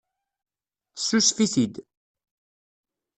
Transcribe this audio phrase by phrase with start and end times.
[0.95, 1.75] Tessusef-it-id.